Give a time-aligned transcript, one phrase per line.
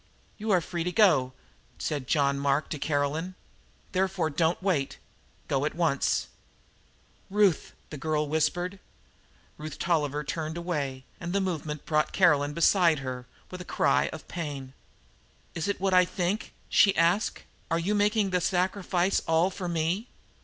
[0.39, 1.31] "You are free to go,"
[1.77, 3.35] said John Mark to Caroline.
[3.91, 4.97] "Therefore don't wait.
[5.47, 6.25] Go at once."
[7.29, 8.79] "Ruth!" whispered the girl.
[9.59, 14.27] Ruth Tolliver turned away, and the movement brought Caroline beside her, with a cry of
[14.27, 14.73] pain.
[15.53, 17.43] "Is it what I think?" she asked.
[17.69, 20.07] "Are you making the sacrifice all for me?